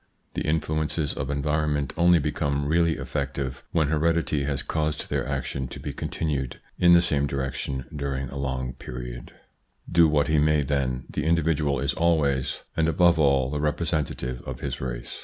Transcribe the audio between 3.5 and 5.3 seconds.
when heredity has caused their